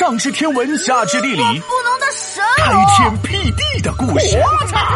[0.00, 4.38] 上知天文，下知地理，不能的神开天辟地的故事。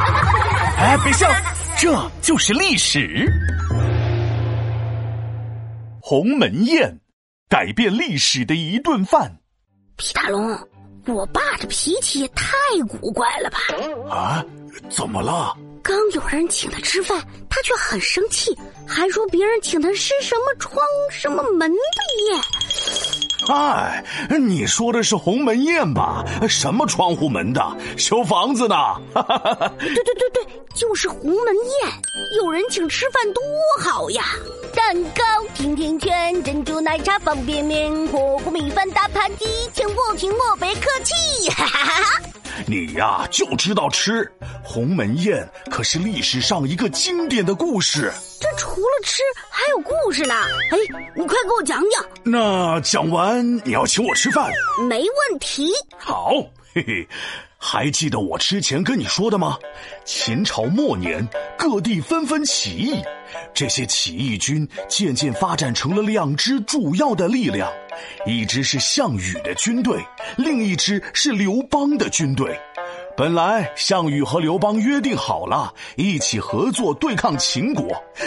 [0.81, 1.31] 哎，别笑，
[1.77, 3.31] 这就是历史。
[6.01, 7.01] 鸿门宴，
[7.51, 9.31] 改变历史的一顿饭。
[9.97, 10.59] 皮大龙，
[11.07, 12.55] 我爸这脾气也太
[12.89, 13.59] 古怪了吧？
[14.09, 14.43] 啊，
[14.89, 15.55] 怎么了？
[15.83, 18.59] 刚有人请他吃饭，他却很生气，
[18.89, 21.77] 还说别人请他吃什么窗什么门的
[22.33, 22.43] 宴。
[23.49, 24.05] 哎，
[24.41, 26.25] 你说的是鸿门宴吧？
[26.49, 27.63] 什么窗户门的？
[27.97, 28.77] 修房子呢？
[29.15, 31.93] 对对对对，就是鸿门宴。
[32.39, 33.43] 有人请吃饭多
[33.81, 34.25] 好呀！
[34.75, 35.23] 蛋糕、
[35.55, 41.49] 甜甜圈、珍珠奶茶、方便面、火锅米饭、大盘鸡，请勿请莫别客气。
[41.51, 42.23] 哈哈哈哈
[42.67, 44.31] 你呀就知道吃。
[44.63, 48.13] 鸿门宴可是历史上一个经典的故事。
[48.41, 50.35] 这除了吃还有故事呢。
[50.71, 50.79] 哎，
[51.15, 52.05] 你快给我讲讲。
[52.25, 54.51] 那讲完你要请我吃饭？
[54.89, 55.71] 没问题。
[55.99, 56.33] 好，
[56.75, 57.07] 嘿嘿。
[57.67, 59.59] 还记得我之前跟你说的吗？
[60.05, 63.03] 秦朝末年，各地纷纷起义，
[63.55, 67.73] 这些起义军渐渐发展成了两支主要的力量，
[68.27, 69.99] 一支是项羽的军队，
[70.37, 72.55] 另一支是刘邦的军队。
[73.17, 77.87] 本来项羽和刘邦约定好了，一起合作对抗秦国，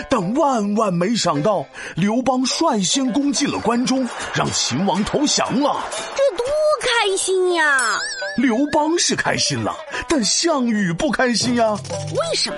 [0.10, 5.84] 但万万没想到，刘邦率先攻进了关中，让秦王投降了。
[6.16, 6.46] 这多
[6.80, 7.78] 开心呀！
[8.38, 9.76] 刘邦是开心了，
[10.08, 11.78] 但项羽不开心呀。
[11.92, 12.58] 为什么？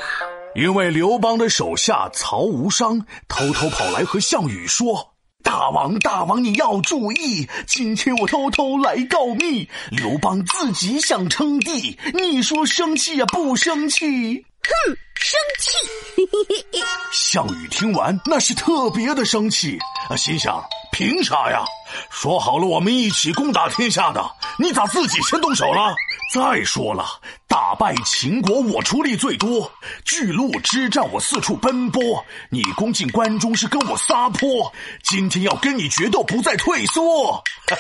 [0.54, 5.14] 因为刘邦的手下曹无伤偷偷跑来和项羽说。
[5.42, 7.48] 大王，大王，你要注意！
[7.66, 14.06] 今天我偷偷来告密，刘邦自己想称帝，你说生气呀不生气？
[14.06, 16.82] 哼，生气！
[17.14, 19.80] 项羽听完那是特别的生气，
[20.18, 21.64] 心想：凭啥呀？
[22.12, 25.96] 说好了我们一起攻打天下的，你咋自己先动手了？
[26.34, 27.06] 再说了，
[27.50, 29.72] 打败秦国我出力最多，
[30.06, 34.72] 巨鹿之战我四处奔波，你攻进关中是跟我撒泼，
[35.04, 37.44] 今天要跟你决斗，不再退缩。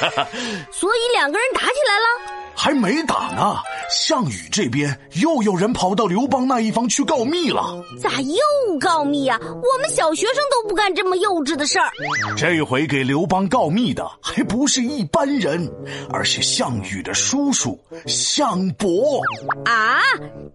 [0.73, 2.49] 所以两个人打起来了。
[2.55, 7.83] 还没打呢，项羽这边又有人跑到刘邦那一方去告密了。
[7.99, 9.39] 咋又告密呀？
[9.41, 11.89] 我们小学生都不干这么幼稚的事儿。
[12.37, 15.67] 这回给刘邦告密的还不是一般人，
[16.11, 19.21] 而是项羽的叔叔项伯。
[19.65, 20.01] 啊，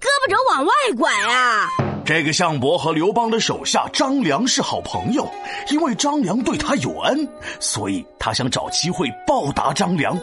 [0.01, 1.69] 胳膊肘往外拐啊！
[2.05, 5.27] 这个项伯和刘邦的手下张良是好朋友，
[5.71, 7.27] 因为张良对他有恩，
[7.59, 10.17] 所以他想找机会报答张良。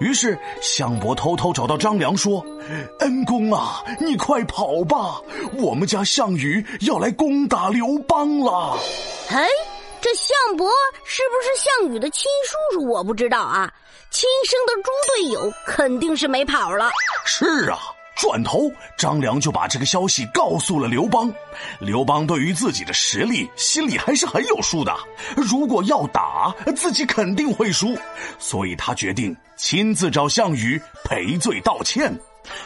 [0.00, 2.44] 于是，项伯偷偷找到张良说
[3.00, 5.20] ：“恩公啊，你快跑吧，
[5.54, 8.76] 我们家项羽要来攻打刘邦了。”
[9.30, 9.46] 哎，
[10.00, 10.70] 这项伯
[11.04, 12.88] 是不是项羽的亲叔叔？
[12.88, 13.72] 我不知道啊，
[14.10, 16.90] 亲生的猪队友肯定是没跑了。
[17.24, 17.78] 是啊。
[18.22, 21.28] 转头，张良就把这个消息告诉了刘邦。
[21.80, 24.96] 刘邦对于自己的实力心里还是很有数的，
[25.34, 27.98] 如果要打，自己肯定会输，
[28.38, 32.16] 所以他决定亲自找项羽赔罪道歉。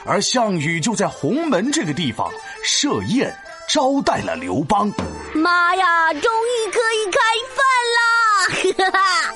[0.05, 2.31] 而项羽就在鸿门这个地方
[2.63, 3.35] 设宴
[3.67, 4.93] 招待了刘邦。
[5.35, 7.19] 妈呀，终于可以开
[7.57, 7.65] 饭
[7.97, 8.93] 啦！
[8.93, 9.33] 哈哈，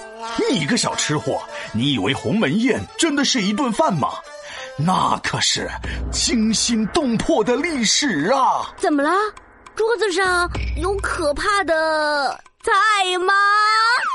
[0.50, 1.40] 你个小吃货，
[1.72, 4.10] 你以为鸿门宴真的是一顿饭吗？
[4.84, 5.68] 那可是
[6.10, 8.72] 惊心动魄的历史啊！
[8.76, 9.10] 怎么了？
[9.76, 13.32] 桌子上有可怕的菜吗？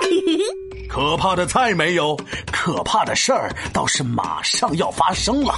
[0.89, 2.17] 可怕的菜没有，
[2.51, 5.53] 可怕的事儿倒是马上要发生了，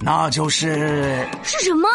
[0.00, 1.88] 那就是是什么？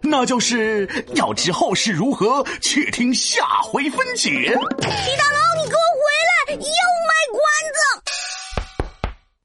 [0.00, 4.30] 那就是要知后事如何，且听下回分解。
[4.30, 6.54] 皮大龙，你给我回来！
[6.54, 6.93] 又卖关子。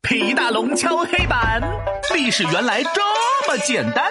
[0.09, 1.61] 皮大龙敲黑板。
[2.15, 4.09] 历史原来这么简单，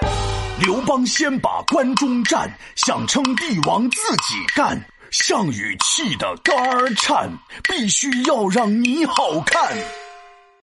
[0.60, 7.28] 刘邦先把关中占，想称帝王自己干，项羽气得肝儿颤，
[7.64, 9.76] 必须要让你好看。